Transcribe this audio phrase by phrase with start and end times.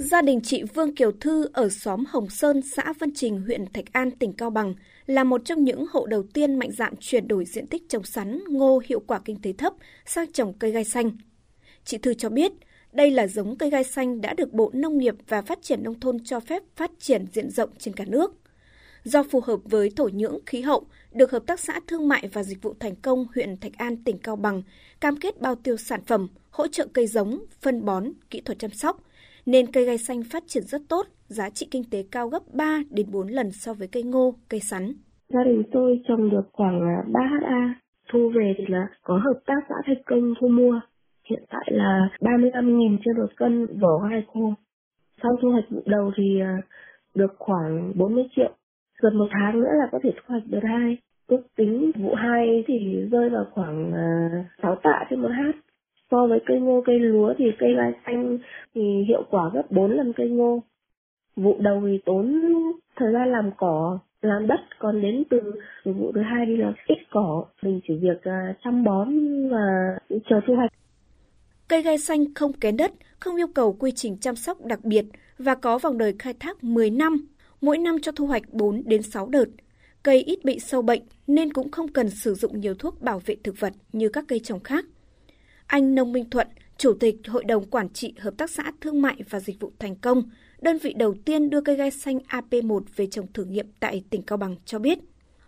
[0.00, 3.92] Gia đình chị Vương Kiều Thư ở xóm Hồng Sơn, xã Vân Trình, huyện Thạch
[3.92, 4.74] An, tỉnh Cao Bằng
[5.06, 8.40] là một trong những hộ đầu tiên mạnh dạn chuyển đổi diện tích trồng sắn,
[8.48, 9.72] ngô hiệu quả kinh tế thấp
[10.06, 11.10] sang trồng cây gai xanh.
[11.84, 12.52] Chị Thư cho biết,
[12.92, 16.00] đây là giống cây gai xanh đã được Bộ Nông nghiệp và Phát triển Nông
[16.00, 18.32] thôn cho phép phát triển diện rộng trên cả nước.
[19.04, 22.42] Do phù hợp với thổ nhưỡng, khí hậu, được Hợp tác xã Thương mại và
[22.42, 24.62] Dịch vụ Thành công huyện Thạch An, tỉnh Cao Bằng
[25.00, 28.70] cam kết bao tiêu sản phẩm, hỗ trợ cây giống, phân bón, kỹ thuật chăm
[28.70, 29.02] sóc,
[29.46, 32.78] nên cây gai xanh phát triển rất tốt, giá trị kinh tế cao gấp 3
[32.90, 34.92] đến 4 lần so với cây ngô, cây sắn.
[35.28, 37.74] Gia đình tôi trồng được khoảng à, 3 ha,
[38.12, 40.80] thu về thì là có hợp tác xã Thạch công thu mua.
[41.30, 44.54] Hiện tại là 35.000 trên một cân vỏ gai khô.
[45.22, 46.56] Sau thu hoạch vụ đầu thì à,
[47.14, 48.50] được khoảng 40 triệu
[49.02, 52.64] gần một tháng nữa là có thể thu hoạch được hai ước tính vụ hai
[52.66, 55.54] thì rơi vào khoảng à, 6 tạ trên một hát
[56.10, 58.38] so với cây ngô cây lúa thì cây gai xanh
[58.74, 60.62] thì hiệu quả gấp 4 lần cây ngô
[61.36, 62.42] vụ đầu thì tốn
[62.96, 65.40] thời gian làm cỏ làm đất còn đến từ
[65.84, 69.08] vụ thứ hai đi là ít cỏ mình chỉ việc uh, chăm bón
[69.48, 69.96] và
[70.30, 70.70] chờ thu hoạch
[71.68, 75.04] Cây gai xanh không kén đất, không yêu cầu quy trình chăm sóc đặc biệt
[75.38, 77.26] và có vòng đời khai thác 10 năm
[77.60, 79.44] mỗi năm cho thu hoạch 4 đến 6 đợt.
[80.02, 83.36] Cây ít bị sâu bệnh nên cũng không cần sử dụng nhiều thuốc bảo vệ
[83.44, 84.84] thực vật như các cây trồng khác.
[85.70, 89.16] Anh Nông Minh Thuận, Chủ tịch Hội đồng Quản trị Hợp tác xã Thương mại
[89.30, 90.22] và Dịch vụ Thành công,
[90.60, 94.22] đơn vị đầu tiên đưa cây gai xanh AP1 về trồng thử nghiệm tại tỉnh
[94.22, 94.98] Cao Bằng cho biết.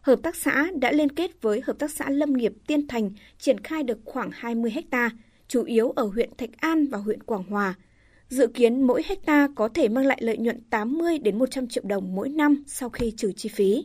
[0.00, 3.60] Hợp tác xã đã liên kết với Hợp tác xã Lâm nghiệp Tiên Thành triển
[3.60, 5.10] khai được khoảng 20 ha,
[5.48, 7.74] chủ yếu ở huyện Thạch An và huyện Quảng Hòa–
[8.28, 12.14] Dự kiến mỗi hecta có thể mang lại lợi nhuận 80 đến 100 triệu đồng
[12.14, 13.84] mỗi năm sau khi trừ chi phí.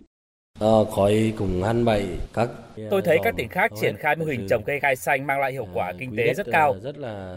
[0.59, 0.85] Ờ,
[2.89, 5.51] Tôi thấy các tỉnh khác triển khai mô hình trồng cây gai xanh mang lại
[5.51, 6.75] hiệu quả kinh tế rất cao.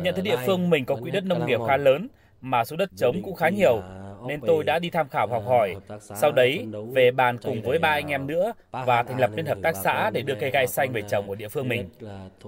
[0.03, 2.09] Nhận thấy địa phương mình có quỹ đất nông nghiệp khá lớn
[2.41, 3.83] mà số đất trống cũng khá nhiều
[4.27, 5.77] nên tôi đã đi tham khảo học hỏi.
[6.01, 9.59] Sau đấy, về bàn cùng với ba anh em nữa và thành lập nên hợp
[9.63, 11.89] tác xã để đưa cây gai xanh về trồng ở địa phương mình.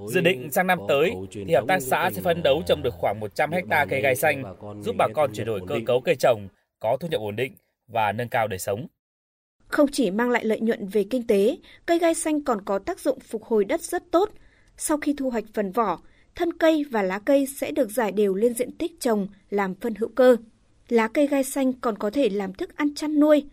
[0.08, 1.12] Dự định sang năm tới
[1.46, 4.42] thì hợp tác xã sẽ phấn đấu trồng được khoảng 100 hecta cây gai xanh,
[4.82, 6.48] giúp bà con chuyển đổi cơ cấu cây trồng,
[6.80, 7.52] có thu nhập ổn định
[7.88, 8.86] và nâng cao đời sống.
[9.70, 13.00] Không chỉ mang lại lợi nhuận về kinh tế, cây gai xanh còn có tác
[13.00, 14.30] dụng phục hồi đất rất tốt.
[14.76, 16.00] Sau khi thu hoạch phần vỏ,
[16.34, 19.94] thân cây và lá cây sẽ được giải đều lên diện tích trồng làm phân
[19.94, 20.36] hữu cơ
[20.92, 23.44] lá cây gai xanh còn có thể làm thức ăn chăn nuôi.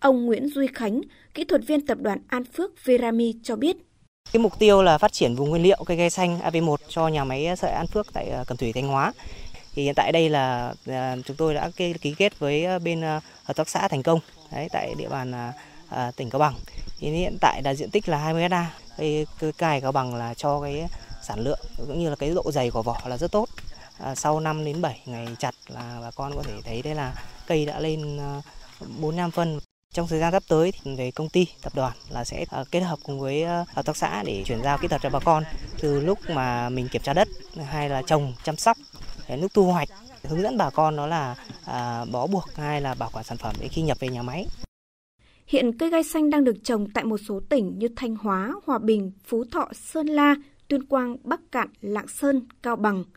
[0.00, 1.00] Ông Nguyễn Duy Khánh,
[1.34, 3.76] kỹ thuật viên tập đoàn An Phước Verami cho biết.
[4.32, 7.24] Cái mục tiêu là phát triển vùng nguyên liệu cây gai xanh AV1 cho nhà
[7.24, 9.12] máy sợi An Phước tại ờ, Cẩm Thủy Thanh Hóa.
[9.74, 13.20] Thì hiện tại đây là à, chúng tôi đã ký kết với à, bên à,
[13.44, 14.20] hợp tác xã Thành Công
[14.52, 15.52] đấy, tại địa bàn
[16.16, 16.54] tỉnh Cao Bằng.
[16.98, 18.70] Thì hiện tại là diện tích là 20 ha.
[18.96, 19.26] Cây
[19.58, 20.86] cài Cao Bằng là cho cái
[21.22, 23.48] sản lượng cũng như là cái độ dày của vỏ là rất tốt.
[23.98, 27.14] À, sau 5 đến 7 ngày chặt là bà con có thể thấy đây là
[27.46, 28.18] cây đã lên
[29.00, 29.60] 45 à, phân.
[29.94, 32.98] Trong thời gian sắp tới thì về công ty, tập đoàn là sẽ kết hợp
[33.02, 35.44] cùng với hợp tác xã để chuyển giao kỹ thuật cho bà con
[35.80, 37.28] từ lúc mà mình kiểm tra đất
[37.66, 38.76] hay là trồng, chăm sóc
[39.36, 39.88] lúc thu hoạch
[40.22, 43.54] hướng dẫn bà con đó là à, bó buộc hay là bảo quản sản phẩm
[43.60, 44.46] để khi nhập về nhà máy.
[45.46, 48.78] Hiện cây gai xanh đang được trồng tại một số tỉnh như Thanh Hóa, Hòa
[48.78, 50.34] Bình, Phú Thọ, Sơn La,
[50.68, 53.04] Tuyên Quang, Bắc Cạn, Lạng Sơn, Cao Bằng–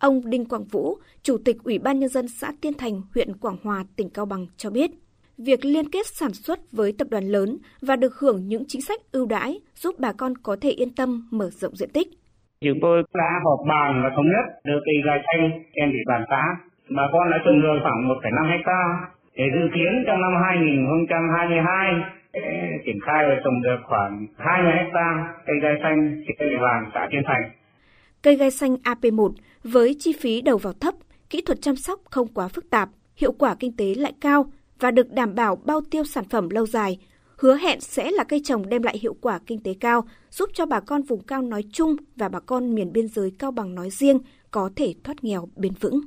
[0.00, 3.56] Ông Đinh Quang Vũ, Chủ tịch Ủy ban Nhân dân xã Tiên Thành, huyện Quảng
[3.62, 4.90] Hòa, tỉnh Cao Bằng cho biết,
[5.38, 9.12] việc liên kết sản xuất với tập đoàn lớn và được hưởng những chính sách
[9.12, 12.19] ưu đãi giúp bà con có thể yên tâm mở rộng diện tích.
[12.64, 16.24] Chúng tôi đã họp bàn và thống nhất đưa cây gai xanh trên địa bàn
[16.30, 16.42] xã.
[16.96, 18.80] Bà con đã trồng được khoảng 1,5 hecta.
[19.36, 21.94] Để dự kiến trong năm 2022
[22.84, 27.08] triển khai và trồng được khoảng 20 hecta cây gai xanh trên địa bàn xã
[27.10, 27.50] Tiên Thành.
[28.22, 29.32] Cây gai xanh AP1
[29.64, 30.94] với chi phí đầu vào thấp,
[31.30, 34.44] kỹ thuật chăm sóc không quá phức tạp, hiệu quả kinh tế lại cao
[34.80, 36.98] và được đảm bảo bao tiêu sản phẩm lâu dài,
[37.40, 40.66] hứa hẹn sẽ là cây trồng đem lại hiệu quả kinh tế cao, giúp cho
[40.66, 43.90] bà con vùng cao nói chung và bà con miền biên giới Cao Bằng nói
[43.90, 44.18] riêng
[44.50, 46.00] có thể thoát nghèo bền vững.